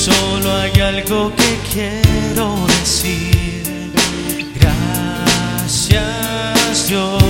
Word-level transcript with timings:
solo 0.00 0.56
hay 0.56 0.80
algo 0.80 1.30
que 1.36 1.58
quiero 1.70 2.66
decir. 2.80 3.92
Gracias 4.58 5.98
Dios. 6.88 7.22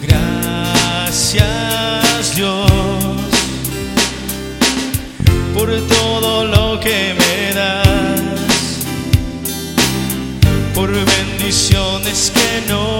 Gracias 0.00 1.36
Dios. 2.34 2.70
Por 5.54 5.68
todo 5.86 6.46
lo 6.46 6.80
que 6.80 7.14
me 7.18 7.52
das. 7.52 8.86
Por 10.74 10.90
bendiciones 10.90 12.32
que 12.34 12.72
no 12.72 12.91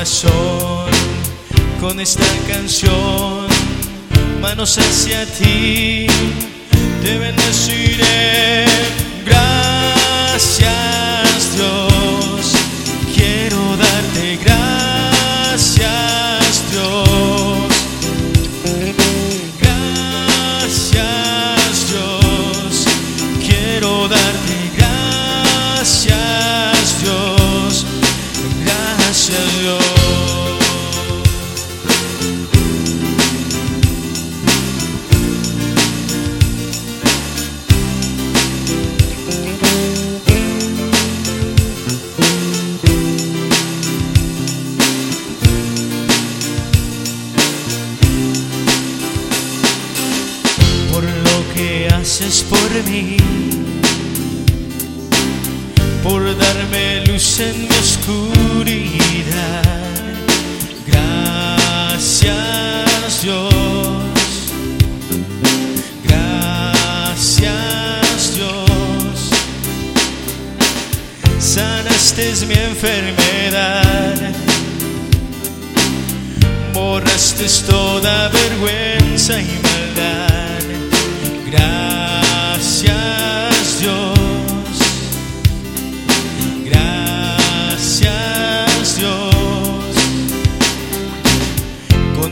corazón, 0.00 0.90
con 1.78 2.00
esta 2.00 2.24
canción, 2.48 3.46
manos 4.40 4.78
hacia 4.78 5.26
ti, 5.26 6.06
te 7.02 7.18
bendeciré. 7.18 8.64
Haces 52.00 52.42
por 52.48 52.70
mí, 52.88 53.16
por 56.02 56.22
darme 56.38 57.04
luz 57.06 57.40
en 57.40 57.62
mi 57.62 57.68
oscuridad. 57.68 59.62
Gracias 60.86 62.22
Dios, 63.22 63.52
gracias 66.04 67.44
Dios, 68.34 69.30
sanaste 71.38 72.32
mi 72.46 72.54
enfermedad 72.54 74.40
borraste 76.72 77.46
toda 77.66 78.28
vergüenza 78.28 79.40
y 79.40 79.60
maldad. 79.62 80.39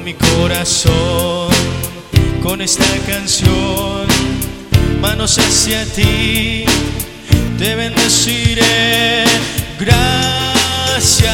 Mi 0.09 0.15
corazón, 0.15 1.51
con 2.43 2.63
esta 2.63 2.87
canción, 3.07 4.07
manos 5.03 5.37
hacia 5.39 5.85
ti, 5.85 6.65
te 7.59 7.75
bendeciré. 7.75 9.25
Gracias 9.79 11.27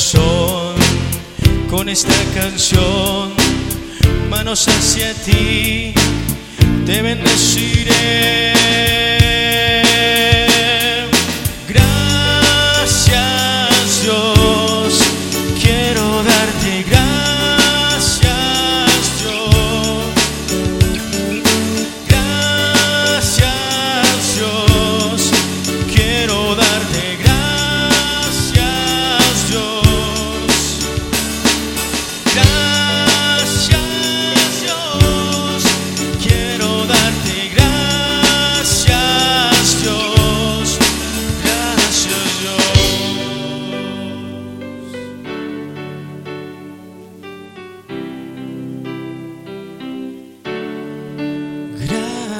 corazón, 0.00 0.76
con 1.68 1.88
esta 1.90 2.14
canción, 2.34 3.32
manos 4.30 4.66
hacia 4.66 5.12
ti, 5.24 5.92
te 6.86 7.02
bendeciré. 7.02 7.90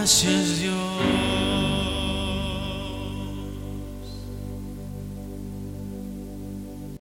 Gracias 0.01 0.59
Dios. 0.59 0.90